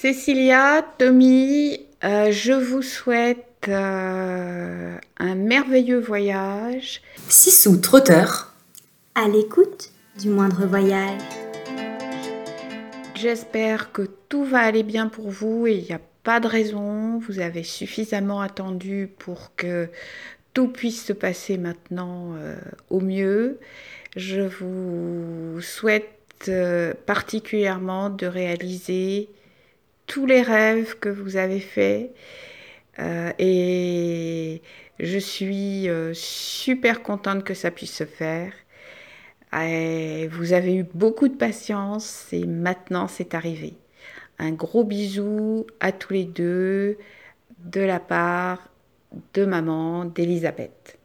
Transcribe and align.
Cécilia, 0.00 0.86
Tommy, 0.96 1.80
euh, 2.04 2.30
je 2.30 2.52
vous 2.52 2.82
souhaite 2.82 3.66
euh, 3.66 4.96
un 5.18 5.34
merveilleux 5.34 5.98
voyage. 5.98 7.02
Sissou 7.28 7.78
Trotteur. 7.78 8.54
À 9.16 9.26
l'écoute 9.26 9.90
du 10.20 10.28
moindre 10.28 10.66
voyage. 10.66 11.20
J'espère 13.16 13.90
que 13.90 14.02
tout 14.28 14.44
va 14.44 14.60
aller 14.60 14.84
bien 14.84 15.08
pour 15.08 15.30
vous 15.30 15.66
et 15.66 15.72
il 15.72 15.82
n'y 15.82 15.92
a 15.92 16.00
pas 16.22 16.38
de 16.38 16.46
raison. 16.46 17.18
Vous 17.18 17.40
avez 17.40 17.64
suffisamment 17.64 18.40
attendu 18.40 19.10
pour 19.18 19.50
que 19.56 19.88
tout 20.54 20.68
puisse 20.68 21.06
se 21.06 21.12
passer 21.12 21.58
maintenant 21.58 22.34
euh, 22.36 22.54
au 22.88 23.00
mieux. 23.00 23.58
Je 24.14 24.42
vous 24.42 25.60
souhaite 25.60 26.12
particulièrement 27.04 28.10
de 28.10 28.26
réaliser 28.26 29.28
tous 30.08 30.26
les 30.26 30.42
rêves 30.42 30.98
que 30.98 31.08
vous 31.08 31.36
avez 31.36 31.60
faits. 31.60 32.12
Euh, 32.98 33.30
et 33.38 34.60
je 34.98 35.18
suis 35.18 35.88
euh, 35.88 36.12
super 36.14 37.04
contente 37.04 37.44
que 37.44 37.54
ça 37.54 37.70
puisse 37.70 37.94
se 37.94 38.04
faire. 38.04 38.52
vous 39.52 40.52
avez 40.52 40.74
eu 40.74 40.84
beaucoup 40.94 41.28
de 41.28 41.36
patience 41.36 42.26
et 42.32 42.44
maintenant 42.46 43.06
c'est 43.06 43.34
arrivé. 43.34 43.74
Un 44.40 44.52
gros 44.52 44.84
bisou 44.84 45.66
à 45.78 45.92
tous 45.92 46.12
les 46.12 46.24
deux 46.24 46.98
de 47.64 47.80
la 47.80 48.00
part 48.00 48.68
de 49.34 49.44
maman 49.44 50.04
d'Elisabeth. 50.04 50.98